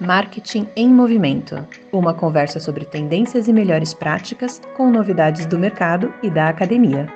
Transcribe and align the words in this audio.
Marketing 0.00 0.66
em 0.74 0.88
Movimento 0.88 1.56
uma 1.92 2.14
conversa 2.14 2.58
sobre 2.58 2.86
tendências 2.86 3.48
e 3.48 3.52
melhores 3.52 3.92
práticas 3.92 4.58
com 4.74 4.90
novidades 4.90 5.44
do 5.44 5.58
mercado 5.58 6.12
e 6.22 6.30
da 6.30 6.48
academia. 6.48 7.06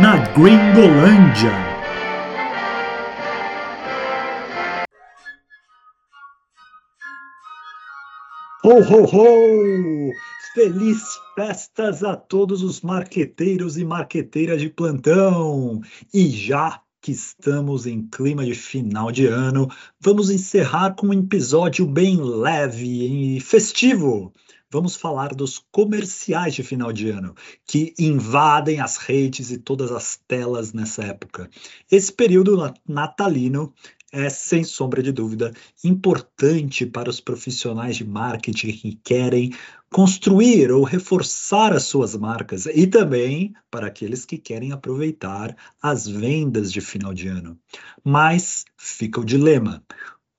Na 0.00 0.16
Gringolândia. 0.32 1.50
Ho, 8.64 8.80
ho, 8.80 9.04
ho! 9.04 10.12
Feliz 10.54 10.98
festas 11.34 12.02
a 12.02 12.16
todos 12.16 12.62
os 12.62 12.80
marqueteiros 12.80 13.76
e 13.76 13.84
marqueteiras 13.84 14.62
de 14.62 14.70
plantão! 14.70 15.82
E 16.14 16.28
já 16.28 16.80
que 17.00 17.12
estamos 17.12 17.86
em 17.86 18.06
clima 18.06 18.44
de 18.44 18.54
final 18.54 19.10
de 19.10 19.26
ano, 19.26 19.68
vamos 19.98 20.30
encerrar 20.30 20.94
com 20.94 21.06
um 21.08 21.12
episódio 21.12 21.86
bem 21.86 22.20
leve 22.20 23.36
e 23.36 23.40
festivo. 23.40 24.32
Vamos 24.72 24.94
falar 24.94 25.34
dos 25.34 25.58
comerciais 25.72 26.54
de 26.54 26.62
final 26.62 26.92
de 26.92 27.10
ano, 27.10 27.34
que 27.66 27.92
invadem 27.98 28.80
as 28.80 28.98
redes 28.98 29.50
e 29.50 29.58
todas 29.58 29.90
as 29.90 30.20
telas 30.28 30.72
nessa 30.72 31.02
época. 31.02 31.50
Esse 31.90 32.12
período 32.12 32.72
natalino 32.86 33.74
é, 34.12 34.28
sem 34.28 34.64
sombra 34.64 35.02
de 35.02 35.12
dúvida, 35.12 35.52
importante 35.84 36.84
para 36.84 37.10
os 37.10 37.20
profissionais 37.20 37.96
de 37.96 38.04
marketing 38.04 38.72
que 38.72 39.00
querem 39.02 39.52
construir 39.90 40.70
ou 40.70 40.84
reforçar 40.84 41.72
as 41.72 41.84
suas 41.84 42.16
marcas 42.16 42.66
e 42.66 42.86
também 42.86 43.54
para 43.70 43.88
aqueles 43.88 44.24
que 44.24 44.38
querem 44.38 44.72
aproveitar 44.72 45.56
as 45.82 46.06
vendas 46.06 46.72
de 46.72 46.80
final 46.80 47.12
de 47.12 47.28
ano. 47.28 47.58
Mas 48.04 48.64
fica 48.76 49.20
o 49.20 49.24
dilema: 49.24 49.82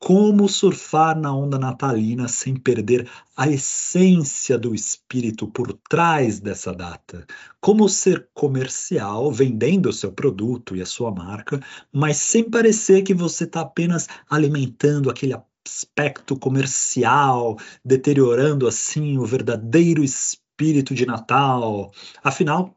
como 0.02 0.50
surfar 0.50 1.16
na 1.16 1.32
onda 1.32 1.60
natalina 1.60 2.28
sem 2.28 2.56
perder 2.56 3.08
a 3.38 3.48
essência 3.48 4.58
do 4.58 4.74
espírito 4.74 5.48
por 5.48 5.78
trás 5.88 6.40
dessa 6.40 6.74
data? 6.74 7.24
Como 7.62 7.88
ser 7.88 8.28
comercial, 8.34 9.32
vendendo 9.32 9.90
o 9.90 9.94
seu 9.94 10.12
produto 10.12 10.76
e 10.76 10.82
a 10.82 10.88
sua 10.88 11.12
marca, 11.12 11.62
mas 11.94 12.18
sem 12.18 12.50
parecer 12.50 13.04
que 13.04 13.14
você 13.14 13.44
está 13.44 13.62
apenas 13.62 14.08
alimentando 14.28 15.08
aquele 15.08 15.36
aspecto 15.64 16.36
comercial, 16.36 17.56
deteriorando 17.86 18.68
assim 18.68 19.20
o 19.20 19.26
verdadeiro 19.26 20.04
espírito 20.04 20.96
de 20.96 21.06
Natal? 21.06 21.92
Afinal, 22.24 22.76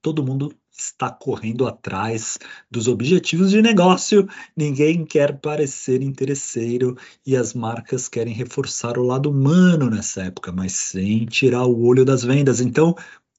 todo 0.00 0.24
mundo 0.24 0.57
está 0.78 1.10
correndo 1.10 1.66
atrás 1.66 2.38
dos 2.70 2.86
objetivos 2.86 3.50
de 3.50 3.60
negócio, 3.60 4.28
ninguém 4.56 5.04
quer 5.04 5.38
parecer 5.40 6.02
interesseiro 6.02 6.96
e 7.26 7.36
as 7.36 7.52
marcas 7.52 8.08
querem 8.08 8.32
reforçar 8.32 8.96
o 8.96 9.02
lado 9.02 9.30
humano 9.30 9.90
nessa 9.90 10.22
época, 10.22 10.52
mas 10.52 10.72
sem 10.72 11.26
tirar 11.26 11.64
o 11.64 11.82
olho 11.84 12.04
das 12.04 12.22
vendas. 12.22 12.60
Então, 12.60 12.94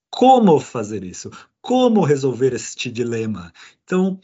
como 0.09 0.59
fazer 0.59 1.03
isso? 1.03 1.31
Como 1.61 2.03
resolver 2.03 2.53
este 2.53 2.91
dilema? 2.91 3.53
Então, 3.83 4.19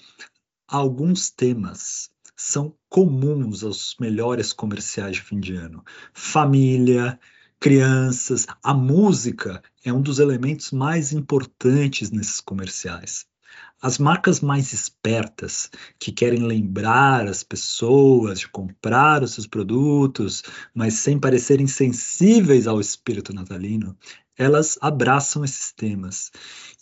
alguns 0.68 1.30
temas 1.30 2.10
são 2.36 2.76
comuns 2.90 3.64
aos 3.64 3.96
melhores 4.00 4.52
comerciais 4.52 5.16
de 5.16 5.22
fim 5.22 5.40
de 5.40 5.56
ano: 5.56 5.84
família, 6.14 7.18
crianças. 7.66 8.46
A 8.62 8.76
música 8.76 9.60
é 9.84 9.92
um 9.92 10.00
dos 10.00 10.20
elementos 10.20 10.70
mais 10.70 11.12
importantes 11.12 12.12
nesses 12.12 12.40
comerciais. 12.40 13.26
As 13.82 13.98
marcas 13.98 14.40
mais 14.40 14.72
espertas, 14.72 15.72
que 16.00 16.12
querem 16.12 16.44
lembrar 16.44 17.28
as 17.28 17.42
pessoas 17.42 18.42
de 18.42 18.48
comprar 18.50 19.24
os 19.24 19.32
seus 19.32 19.48
produtos, 19.48 20.44
mas 20.76 20.94
sem 20.94 21.18
parecerem 21.18 21.66
sensíveis 21.66 22.68
ao 22.68 22.80
espírito 22.80 23.34
natalino, 23.34 23.98
elas 24.38 24.78
abraçam 24.80 25.44
esses 25.44 25.72
temas. 25.72 26.32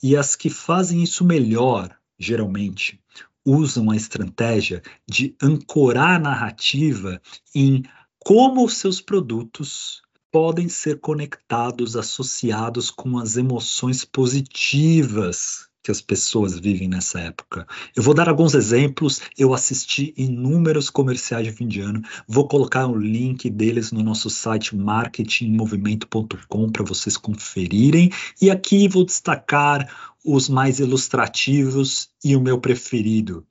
E 0.04 0.18
as 0.18 0.36
que 0.36 0.50
fazem 0.50 1.02
isso 1.02 1.24
melhor, 1.24 1.96
geralmente, 2.20 3.00
usam 3.46 3.90
a 3.90 3.96
estratégia 3.96 4.82
de 5.10 5.34
ancorar 5.42 6.18
a 6.18 6.20
narrativa 6.20 7.22
em 7.56 7.86
como 8.20 8.66
os 8.66 8.76
seus 8.76 9.00
produtos 9.00 10.03
podem 10.34 10.68
ser 10.68 11.00
conectados, 11.00 11.96
associados 11.96 12.90
com 12.90 13.20
as 13.20 13.38
emoções 13.38 14.04
positivas 14.04 15.70
que 15.84 15.92
as 15.92 16.02
pessoas 16.02 16.58
vivem 16.58 16.88
nessa 16.88 17.20
época. 17.20 17.68
Eu 17.96 18.02
vou 18.02 18.16
dar 18.16 18.28
alguns 18.28 18.56
exemplos. 18.56 19.22
Eu 19.38 19.54
assisti 19.54 20.12
inúmeros 20.18 20.90
comerciais 20.90 21.46
de 21.46 21.52
fim 21.52 21.68
de 21.68 21.82
ano. 21.82 22.02
Vou 22.28 22.48
colocar 22.48 22.88
o 22.88 22.94
um 22.94 22.98
link 22.98 23.48
deles 23.48 23.92
no 23.92 24.02
nosso 24.02 24.28
site 24.28 24.76
marketingmovimento.com 24.76 26.72
para 26.72 26.84
vocês 26.84 27.16
conferirem. 27.16 28.10
E 28.42 28.50
aqui 28.50 28.88
vou 28.88 29.06
destacar 29.06 29.88
os 30.26 30.50
mais 30.50 30.80
ilustrativos 30.80 32.10
e 32.24 32.36
o 32.36 32.42
meu 32.42 32.60
preferido. 32.60 33.46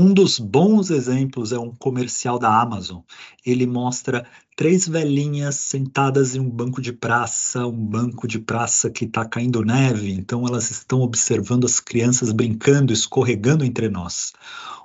Um 0.00 0.14
dos 0.14 0.38
bons 0.38 0.90
exemplos 0.90 1.50
é 1.50 1.58
um 1.58 1.74
comercial 1.74 2.38
da 2.38 2.62
Amazon. 2.62 3.00
Ele 3.44 3.66
mostra 3.66 4.24
três 4.56 4.86
velhinhas 4.86 5.56
sentadas 5.56 6.36
em 6.36 6.38
um 6.38 6.48
banco 6.48 6.80
de 6.80 6.92
praça, 6.92 7.66
um 7.66 7.84
banco 7.84 8.28
de 8.28 8.38
praça 8.38 8.90
que 8.90 9.06
está 9.06 9.24
caindo 9.24 9.64
neve, 9.64 10.12
então 10.12 10.46
elas 10.46 10.70
estão 10.70 11.00
observando 11.00 11.64
as 11.64 11.80
crianças 11.80 12.30
brincando, 12.30 12.92
escorregando 12.92 13.64
entre 13.64 13.88
nós. 13.88 14.32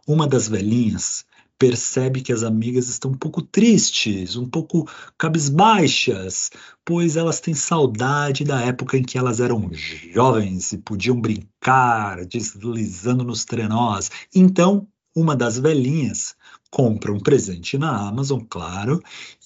Uma 0.08 0.28
das 0.28 0.48
velhinhas 0.48 1.24
percebe 1.60 2.22
que 2.22 2.34
as 2.34 2.42
amigas 2.42 2.90
estão 2.90 3.12
um 3.12 3.18
pouco 3.18 3.44
tristes, 3.44 4.36
um 4.36 4.50
pouco 4.50 4.90
cabisbaixas, 5.16 6.50
pois 6.84 7.16
elas 7.16 7.40
têm 7.40 7.54
saudade 7.54 8.44
da 8.44 8.60
época 8.62 8.98
em 8.98 9.04
que 9.04 9.20
elas 9.20 9.40
eram 9.40 9.70
jovens 9.72 10.74
e 10.74 10.80
podiam 10.80 11.22
brincar, 11.22 12.26
deslizando 12.26 13.24
nos 13.24 13.46
trenós. 13.46 14.10
Então, 14.34 14.88
uma 15.16 15.36
das 15.36 15.58
velhinhas 15.58 16.36
compra 16.70 17.14
um 17.14 17.20
presente 17.20 17.78
na 17.78 18.08
Amazon, 18.08 18.42
claro, 18.50 19.00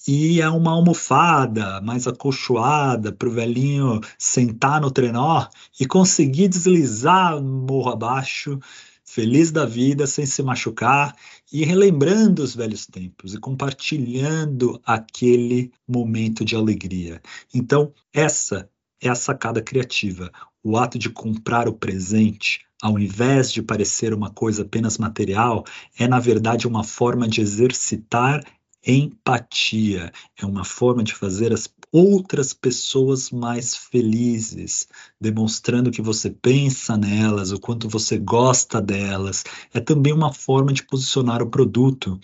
e 0.07 0.39
é 0.39 0.49
uma 0.49 0.71
almofada 0.71 1.81
mais 1.81 2.07
acolchoada 2.07 3.11
para 3.11 3.27
o 3.27 3.31
velhinho 3.31 3.99
sentar 4.17 4.79
no 4.79 4.89
trenó 4.89 5.45
e 5.77 5.85
conseguir 5.85 6.47
deslizar 6.47 7.41
morro 7.41 7.91
abaixo, 7.91 8.57
feliz 9.03 9.51
da 9.51 9.65
vida, 9.65 10.07
sem 10.07 10.25
se 10.25 10.41
machucar 10.41 11.13
e 11.51 11.65
relembrando 11.65 12.43
os 12.43 12.55
velhos 12.55 12.85
tempos 12.85 13.33
e 13.33 13.39
compartilhando 13.39 14.79
aquele 14.85 15.71
momento 15.85 16.45
de 16.45 16.55
alegria. 16.55 17.21
Então, 17.53 17.91
essa 18.13 18.69
é 19.01 19.09
a 19.09 19.15
sacada 19.15 19.61
criativa, 19.61 20.31
o 20.63 20.77
ato 20.77 20.97
de 20.97 21.09
comprar 21.09 21.67
o 21.67 21.73
presente 21.73 22.67
ao 22.81 22.99
invés 22.99 23.51
de 23.51 23.61
parecer 23.61 24.13
uma 24.13 24.29
coisa 24.29 24.61
apenas 24.61 24.97
material, 24.97 25.65
é 25.97 26.07
na 26.07 26.19
verdade 26.19 26.67
uma 26.67 26.83
forma 26.83 27.27
de 27.27 27.41
exercitar 27.41 28.43
empatia, 28.85 30.11
é 30.37 30.45
uma 30.45 30.63
forma 30.63 31.03
de 31.03 31.13
fazer 31.13 31.51
as 31.51 31.67
outras 31.91 32.53
pessoas 32.53 33.31
mais 33.31 33.75
felizes, 33.75 34.87
demonstrando 35.19 35.91
que 35.91 36.01
você 36.01 36.29
pensa 36.29 36.95
nelas, 36.95 37.51
o 37.51 37.59
quanto 37.59 37.89
você 37.89 38.17
gosta 38.17 38.81
delas. 38.81 39.43
É 39.73 39.79
também 39.79 40.13
uma 40.13 40.31
forma 40.31 40.71
de 40.71 40.83
posicionar 40.83 41.41
o 41.41 41.49
produto 41.49 42.19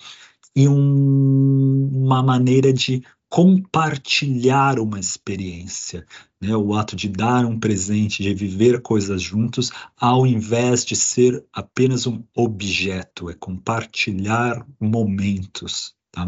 e 0.54 0.68
um, 0.68 1.90
uma 1.92 2.22
maneira 2.22 2.72
de 2.72 3.02
compartilhar 3.28 4.78
uma 4.78 5.00
experiência, 5.00 6.06
né? 6.46 6.56
o 6.56 6.74
ato 6.74 6.94
de 6.94 7.08
dar 7.08 7.44
um 7.44 7.58
presente, 7.58 8.22
de 8.22 8.34
viver 8.34 8.80
coisas 8.82 9.22
juntos, 9.22 9.70
ao 9.98 10.26
invés 10.26 10.84
de 10.84 10.94
ser 10.94 11.44
apenas 11.52 12.06
um 12.06 12.22
objeto, 12.34 13.30
é 13.30 13.34
compartilhar 13.34 14.66
momentos. 14.80 15.94
Tá? 16.12 16.26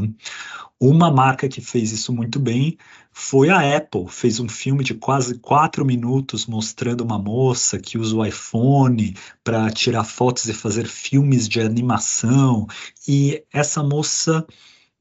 Uma 0.81 1.13
marca 1.13 1.49
que 1.49 1.61
fez 1.61 1.93
isso 1.93 2.13
muito 2.13 2.41
bem 2.41 2.77
foi 3.13 3.51
a 3.51 3.77
Apple. 3.77 4.07
Fez 4.09 4.41
um 4.41 4.49
filme 4.49 4.83
de 4.83 4.95
quase 4.95 5.39
quatro 5.39 5.85
minutos 5.85 6.45
mostrando 6.45 7.03
uma 7.03 7.19
moça 7.19 7.79
que 7.79 7.97
usa 7.97 8.17
o 8.17 8.25
iPhone 8.25 9.15
para 9.45 9.71
tirar 9.71 10.05
fotos 10.05 10.49
e 10.49 10.53
fazer 10.53 10.87
filmes 10.87 11.49
de 11.49 11.61
animação. 11.61 12.67
E 13.07 13.45
essa 13.53 13.83
moça 13.83 14.45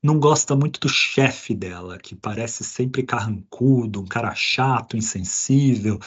não 0.06 0.20
gosta 0.20 0.56
muito 0.56 0.80
do 0.80 0.88
chefe 0.88 1.56
dela, 1.56 1.98
que 1.98 2.16
parece 2.16 2.64
sempre 2.64 3.02
carrancudo, 3.02 4.02
um 4.02 4.06
cara 4.06 4.34
chato, 4.36 4.96
insensível, 4.96 6.00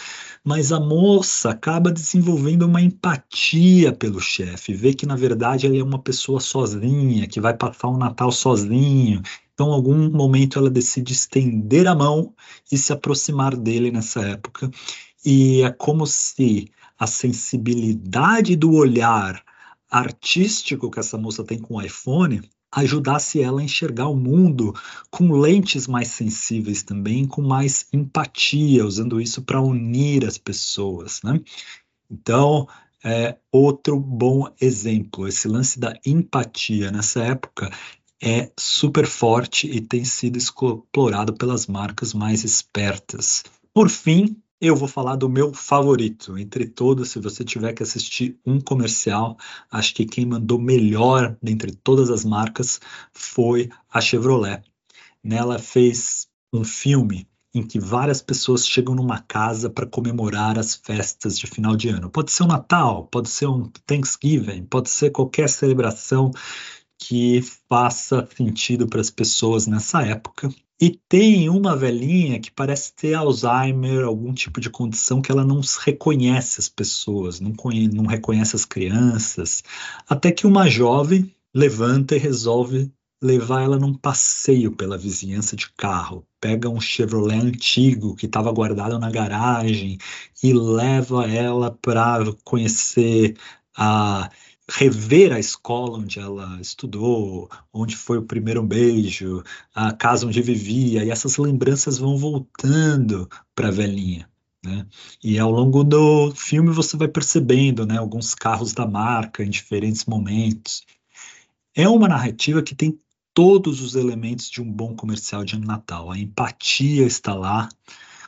mas 0.45 0.71
a 0.71 0.79
moça 0.79 1.51
acaba 1.51 1.91
desenvolvendo 1.91 2.63
uma 2.63 2.81
empatia 2.81 3.93
pelo 3.93 4.21
chefe, 4.21 4.73
vê 4.73 4.95
que 4.95 5.05
na 5.05 5.17
verdade 5.17 5.67
ele 5.67 5.81
é 5.81 5.85
uma 5.85 5.99
pessoa 5.99 6.41
sozinha, 6.41 7.27
que 7.27 7.41
vai 7.41 7.55
passar 7.55 7.89
o 7.89 7.95
um 7.95 7.99
Natal 7.99 8.31
sozinho. 8.31 9.21
Então, 9.53 9.71
em 9.71 9.73
algum 9.73 10.09
momento 10.11 10.59
ela 10.61 10.71
decide 10.71 11.13
estender 11.13 11.89
a 11.89 11.95
mão 11.95 12.33
e 12.71 12.79
se 12.79 12.93
aproximar 12.93 13.57
dele 13.57 13.91
nessa 13.91 14.21
época. 14.21 14.71
E 15.25 15.63
é 15.63 15.71
como 15.73 16.07
se 16.07 16.71
a 16.97 17.09
sensibilidade 17.09 18.55
do 18.55 18.73
olhar 18.73 19.43
artístico 19.91 20.91
que 20.91 21.01
essa 21.01 21.19
moça 21.19 21.43
tem 21.43 21.59
com 21.59 21.75
o 21.75 21.83
iPhone 21.83 22.49
ajudasse 22.71 23.41
ela 23.41 23.61
a 23.61 23.65
enxergar 23.65 24.09
o 24.09 24.17
mundo 24.17 24.75
com 25.11 25.33
lentes 25.33 25.87
mais 25.87 26.09
sensíveis 26.09 26.83
também, 26.83 27.27
com 27.27 27.43
mais 27.43 27.87
empatia, 27.93 28.85
usando 28.85 29.21
isso 29.21 29.43
para 29.43 29.61
unir 29.61 30.27
as 30.27 30.37
pessoas, 30.39 31.21
né? 31.23 31.41
Então, 32.11 32.67
é 33.05 33.37
outro 33.53 33.99
bom 33.99 34.53
exemplo, 34.61 35.29
esse 35.29 35.47
lance 35.47 35.79
da 35.79 35.95
empatia 36.05 36.91
nessa 36.91 37.23
época 37.23 37.71
é 38.21 38.51
super 38.59 39.07
forte 39.07 39.69
e 39.71 39.81
tem 39.81 40.05
sido 40.05 40.37
explorado 40.37 41.33
pelas 41.35 41.67
marcas 41.67 42.13
mais 42.13 42.43
espertas. 42.43 43.45
Por 43.73 43.89
fim, 43.89 44.37
eu 44.61 44.75
vou 44.75 44.89
falar 44.89 45.17
do 45.17 45.29
meu 45.29 45.53
favorito. 45.53 46.37
Entre 46.37 46.67
todos, 46.67 47.11
se 47.11 47.21
você 47.21 47.45
tiver 47.45 47.73
que 47.73 47.83
assistir 47.83 48.39
um 48.45 48.61
comercial, 48.61 49.37
acho 49.71 49.95
que 49.95 50.05
quem 50.05 50.27
mandou 50.27 50.59
melhor 50.59 51.37
dentre 51.43 51.73
todas 51.73 52.11
as 52.11 52.25
marcas 52.25 52.81
foi 53.13 53.71
a 53.89 54.01
Chevrolet. 54.01 54.63
Nela 55.23 55.59
fez 55.59 56.27
um 56.53 56.65
filme 56.65 57.29
em 57.55 57.63
que 57.63 57.79
várias 57.79 58.21
pessoas 58.21 58.67
chegam 58.67 58.95
numa 58.95 59.21
casa 59.21 59.71
para 59.71 59.87
comemorar 59.87 60.59
as 60.59 60.75
festas 60.75 61.39
de 61.39 61.47
final 61.47 61.77
de 61.77 61.89
ano. 61.89 62.11
Pode 62.11 62.31
ser 62.31 62.43
um 62.43 62.49
Natal, 62.49 63.07
pode 63.07 63.29
ser 63.29 63.47
um 63.47 63.71
Thanksgiving, 63.87 64.65
pode 64.65 64.91
ser 64.91 65.11
qualquer 65.11 65.49
celebração 65.49 66.31
que 66.99 67.41
faça 67.69 68.29
sentido 68.37 68.89
para 68.89 69.01
as 69.01 69.11
pessoas 69.11 69.67
nessa 69.67 70.03
época. 70.03 70.53
E 70.81 70.91
tem 71.09 71.49
uma 71.49 71.77
velhinha 71.77 72.39
que 72.39 72.53
parece 72.53 72.93
ter 72.93 73.15
Alzheimer, 73.15 74.05
algum 74.05 74.33
tipo 74.33 74.61
de 74.61 74.71
condição 74.71 75.21
que 75.21 75.33
ela 75.33 75.45
não 75.45 75.61
reconhece 75.85 76.61
as 76.61 76.69
pessoas, 76.69 77.41
não, 77.41 77.53
não 77.93 78.07
reconhece 78.07 78.55
as 78.55 78.65
crianças, 78.65 79.63
até 80.09 80.31
que 80.31 80.47
uma 80.47 80.69
jovem 80.69 81.35
levanta 81.53 82.15
e 82.15 82.19
resolve 82.19 82.93
levar 83.21 83.63
ela 83.63 83.79
num 83.79 83.93
passeio 83.93 84.71
pela 84.71 84.97
vizinhança 84.97 85.57
de 85.57 85.69
carro. 85.73 86.25
Pega 86.41 86.69
um 86.69 86.81
Chevrolet 86.81 87.41
antigo 87.41 88.15
que 88.15 88.27
estava 88.27 88.53
guardado 88.53 88.99
na 89.01 89.11
garagem 89.11 89.99
e 90.41 90.53
leva 90.53 91.27
ela 91.29 91.73
para 91.73 92.33
conhecer 92.45 93.37
a 93.77 94.31
rever 94.71 95.33
a 95.33 95.39
escola 95.39 95.99
onde 95.99 96.19
ela 96.19 96.61
estudou, 96.61 97.49
onde 97.73 97.97
foi 97.97 98.19
o 98.19 98.25
primeiro 98.25 98.63
beijo, 98.63 99.43
a 99.75 99.93
casa 99.93 100.27
onde 100.27 100.43
vivia, 100.43 101.05
e 101.05 101.11
essas 101.11 101.39
lembranças 101.39 101.99
vão 101.99 102.19
voltando 102.19 103.29
para 103.55 103.69
a 103.69 103.73
velhinha. 103.73 104.29
Né? 104.63 104.87
E 105.25 105.39
ao 105.39 105.51
longo 105.51 105.83
do 105.83 106.33
filme 106.35 106.71
você 106.71 106.97
vai 106.97 107.09
percebendo 107.09 107.87
né, 107.87 107.97
alguns 107.97 108.35
carros 108.35 108.73
da 108.75 108.87
marca 108.87 109.43
em 109.43 109.51
diferentes 109.51 110.05
momentos. 110.05 110.83
É 111.75 111.89
uma 111.89 112.09
narrativa 112.09 112.63
que 112.63 112.75
tem 112.75 112.99
todos 113.33 113.81
os 113.81 113.95
elementos 113.95 114.51
de 114.51 114.61
um 114.61 114.71
bom 114.71 114.95
comercial 114.95 115.45
de 115.45 115.59
Natal. 115.59 116.11
A 116.11 116.19
empatia 116.19 117.07
está 117.07 117.35
lá, 117.35 117.69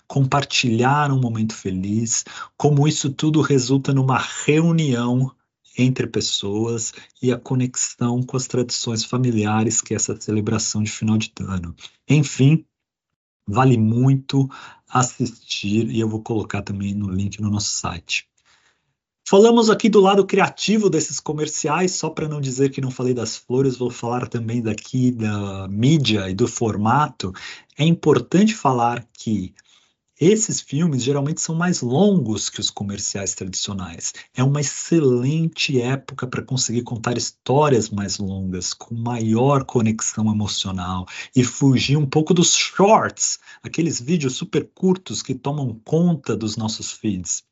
compartilhar 0.06 1.12
um 1.12 1.20
momento 1.20 1.54
feliz, 1.54 2.24
como 2.56 2.86
isso 2.86 3.10
tudo 3.10 3.40
resulta 3.42 3.92
numa 3.92 4.18
reunião 4.46 5.32
entre 5.76 6.06
pessoas 6.06 6.92
e 7.22 7.32
a 7.32 7.38
conexão 7.38 8.22
com 8.22 8.36
as 8.36 8.46
tradições 8.46 9.04
familiares 9.04 9.80
que 9.80 9.94
é 9.94 9.96
essa 9.96 10.18
celebração 10.20 10.82
de 10.82 10.90
final 10.90 11.16
de 11.16 11.32
ano. 11.40 11.74
Enfim, 12.08 12.64
vale 13.46 13.76
muito 13.76 14.48
assistir 14.88 15.90
e 15.90 16.00
eu 16.00 16.08
vou 16.08 16.22
colocar 16.22 16.62
também 16.62 16.94
no 16.94 17.10
link 17.10 17.40
no 17.40 17.50
nosso 17.50 17.70
site. 17.70 18.28
Falamos 19.30 19.70
aqui 19.70 19.88
do 19.88 20.00
lado 20.00 20.26
criativo 20.26 20.90
desses 20.90 21.20
comerciais, 21.20 21.92
só 21.92 22.10
para 22.10 22.28
não 22.28 22.40
dizer 22.40 22.70
que 22.70 22.80
não 22.80 22.90
falei 22.90 23.14
das 23.14 23.36
flores, 23.36 23.76
vou 23.76 23.88
falar 23.88 24.26
também 24.26 24.60
daqui 24.60 25.12
da 25.12 25.68
mídia 25.68 26.28
e 26.28 26.34
do 26.34 26.48
formato. 26.48 27.32
É 27.78 27.84
importante 27.84 28.56
falar 28.56 29.06
que 29.12 29.54
esses 30.20 30.60
filmes 30.60 31.02
geralmente 31.02 31.40
são 31.40 31.54
mais 31.54 31.80
longos 31.80 32.50
que 32.50 32.60
os 32.60 32.68
comerciais 32.68 33.34
tradicionais. 33.34 34.12
É 34.34 34.44
uma 34.44 34.60
excelente 34.60 35.80
época 35.80 36.26
para 36.26 36.42
conseguir 36.42 36.82
contar 36.82 37.16
histórias 37.16 37.88
mais 37.88 38.18
longas, 38.18 38.74
com 38.74 38.94
maior 38.94 39.64
conexão 39.64 40.30
emocional 40.30 41.06
e 41.34 41.42
fugir 41.42 41.96
um 41.96 42.04
pouco 42.04 42.34
dos 42.34 42.54
shorts, 42.54 43.38
aqueles 43.62 43.98
vídeos 43.98 44.34
super 44.34 44.68
curtos 44.74 45.22
que 45.22 45.34
tomam 45.34 45.80
conta 45.84 46.36
dos 46.36 46.54
nossos 46.54 46.92
feeds. 46.92 47.42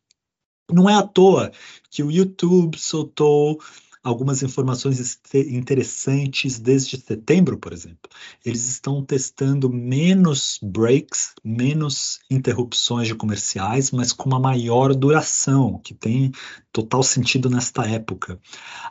Não 0.71 0.91
é 0.91 0.95
à 0.95 1.03
toa 1.03 1.51
que 1.91 2.03
o 2.03 2.11
YouTube 2.11 2.79
soltou 2.79 3.59
algumas 4.03 4.43
informações 4.43 5.19
interessantes 5.35 6.59
desde 6.59 7.01
setembro, 7.01 7.59
por 7.59 7.73
exemplo. 7.73 8.11
Eles 8.45 8.69
estão 8.69 9.05
testando 9.05 9.71
menos 9.71 10.59
breaks, 10.63 11.35
menos 11.45 12.21
interrupções 12.31 13.09
de 13.09 13.15
comerciais, 13.15 13.91
mas 13.91 14.13
com 14.13 14.29
uma 14.29 14.41
maior 14.41 14.95
duração, 14.95 15.79
que 15.83 15.95
tem 15.95 16.33
total 16.73 17.03
sentido 17.03 17.51
nesta 17.51 17.87
época. 17.87 18.41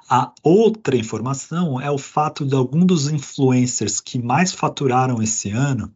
A 0.10 0.34
outra 0.44 0.96
informação 0.96 1.80
é 1.80 1.90
o 1.90 1.98
fato 1.98 2.46
de 2.46 2.56
alguns 2.56 2.86
dos 2.86 3.10
influencers 3.10 4.00
que 4.00 4.20
mais 4.20 4.52
faturaram 4.52 5.22
esse 5.22 5.50
ano 5.50 5.94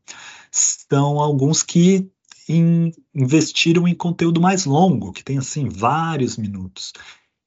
são 0.51 1.19
alguns 1.19 1.63
que 1.63 2.09
investiram 3.15 3.87
em 3.87 3.95
conteúdo 3.95 4.41
mais 4.41 4.65
longo, 4.65 5.13
que 5.13 5.23
tem 5.23 5.37
assim 5.37 5.69
vários 5.69 6.37
minutos. 6.37 6.91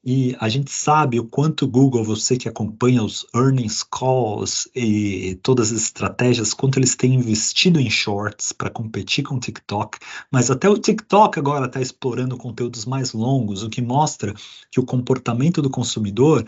E 0.06 0.36
a 0.38 0.50
gente 0.50 0.70
sabe 0.70 1.18
o 1.18 1.24
quanto 1.24 1.64
o 1.64 1.68
Google, 1.68 2.04
você 2.04 2.36
que 2.36 2.46
acompanha 2.46 3.02
os 3.02 3.24
earnings 3.34 3.82
calls 3.82 4.68
e 4.74 5.38
todas 5.42 5.72
as 5.72 5.80
estratégias, 5.80 6.52
quanto 6.52 6.78
eles 6.78 6.94
têm 6.94 7.14
investido 7.14 7.80
em 7.80 7.88
shorts 7.88 8.52
para 8.52 8.68
competir 8.68 9.24
com 9.24 9.36
o 9.36 9.40
TikTok, 9.40 9.98
mas 10.30 10.50
até 10.50 10.68
o 10.68 10.76
TikTok 10.76 11.38
agora 11.38 11.64
está 11.64 11.80
explorando 11.80 12.36
conteúdos 12.36 12.84
mais 12.84 13.14
longos, 13.14 13.62
o 13.62 13.70
que 13.70 13.80
mostra 13.80 14.34
que 14.70 14.78
o 14.78 14.84
comportamento 14.84 15.62
do 15.62 15.70
consumidor 15.70 16.44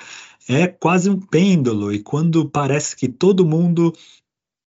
é 0.46 0.66
quase 0.66 1.08
um 1.08 1.18
pêndulo, 1.18 1.92
e 1.92 2.02
quando 2.02 2.50
parece 2.50 2.94
que 2.94 3.08
todo 3.08 3.46
mundo 3.46 3.90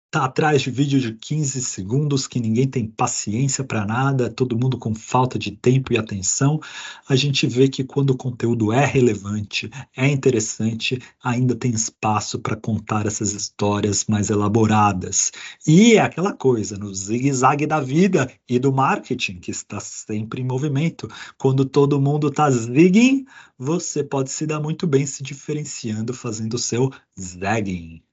tá 0.10 0.24
atrás 0.24 0.62
de 0.62 0.72
vídeo 0.72 1.00
de 1.00 1.14
15 1.14 1.62
segundos 1.62 2.28
que 2.28 2.40
ninguém 2.40 2.68
tem 2.68 2.88
paciência 2.88 3.64
para 3.64 3.86
nada, 3.86 4.30
todo 4.30 4.58
mundo 4.58 4.78
com 4.78 4.96
falta 4.96 5.38
de 5.38 5.52
tempo 5.52 5.92
e 5.92 5.98
atenção, 5.98 6.60
a 7.10 7.16
gente 7.16 7.46
vê 7.46 7.68
que 7.68 7.84
quando 7.84 8.12
o 8.12 8.18
conteúdo 8.18 8.72
é 8.72 8.86
relevante, 8.86 9.70
é 9.96 10.08
interessante, 10.08 11.02
ainda 11.22 11.56
tem 11.56 11.72
espaço 11.72 12.40
para 12.40 12.56
contar 12.56 13.06
essas 13.06 13.34
histórias 13.34 14.06
mais 14.08 14.30
elaboradas. 14.30 15.32
E 15.68 15.96
é 15.96 16.00
aquela 16.00 16.34
coisa, 16.34 16.78
no 16.78 16.94
zigue-zague 16.94 17.68
da 17.68 17.82
vida 17.82 18.32
e 18.48 18.58
do 18.60 18.72
marketing, 18.72 19.40
que 19.40 19.52
está 19.52 19.80
sempre 19.80 20.42
em 20.42 20.46
movimento. 20.46 21.10
Quando 21.38 21.66
todo 21.66 22.00
mundo 22.00 22.30
está 22.30 22.50
zigging, 22.50 23.26
você 23.58 24.04
pode 24.04 24.32
se 24.32 24.46
dar 24.46 24.62
muito 24.62 24.88
bem 24.88 25.06
se 25.06 25.22
diferenciando 25.22 26.14
fazendo 26.14 26.54
o 26.54 26.60
seu 26.60 26.92
zagging. 27.20 28.07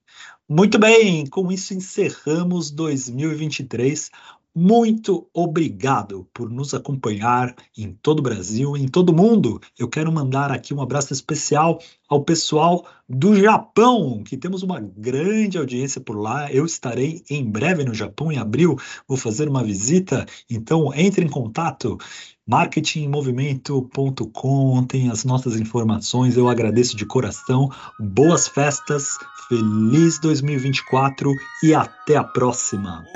Muito 0.48 0.78
bem, 0.78 1.26
com 1.26 1.50
isso 1.50 1.72
encerramos 1.72 2.70
2023. 2.70 4.10
Muito 4.54 5.26
obrigado 5.32 6.28
por 6.34 6.50
nos 6.50 6.74
acompanhar 6.74 7.56
em 7.76 7.94
todo 7.94 8.18
o 8.18 8.22
Brasil, 8.22 8.76
em 8.76 8.86
todo 8.86 9.08
o 9.08 9.16
mundo. 9.16 9.58
Eu 9.78 9.88
quero 9.88 10.12
mandar 10.12 10.52
aqui 10.52 10.74
um 10.74 10.82
abraço 10.82 11.14
especial 11.14 11.80
ao 12.06 12.22
pessoal 12.22 12.86
do 13.08 13.34
Japão, 13.34 14.22
que 14.22 14.36
temos 14.36 14.62
uma 14.62 14.78
grande 14.78 15.56
audiência 15.56 16.00
por 16.00 16.16
lá. 16.16 16.52
Eu 16.52 16.66
estarei 16.66 17.24
em 17.30 17.42
breve 17.42 17.82
no 17.82 17.94
Japão, 17.94 18.30
em 18.30 18.36
abril, 18.38 18.76
vou 19.08 19.16
fazer 19.16 19.48
uma 19.48 19.64
visita, 19.64 20.26
então 20.48 20.92
entre 20.94 21.24
em 21.24 21.28
contato 21.28 21.98
marketingmovimento.com 22.46 24.84
tem 24.84 25.10
as 25.10 25.24
nossas 25.24 25.56
informações. 25.56 26.36
Eu 26.36 26.48
agradeço 26.48 26.96
de 26.96 27.04
coração. 27.06 27.68
Boas 27.98 28.46
festas, 28.46 29.18
feliz 29.48 30.20
2024 30.20 31.32
e 31.62 31.74
até 31.74 32.16
a 32.16 32.24
próxima. 32.24 33.06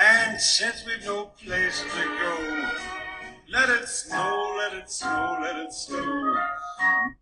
And 0.00 0.38